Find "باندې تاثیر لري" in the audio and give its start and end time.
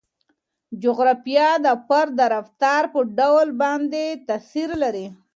3.61-5.07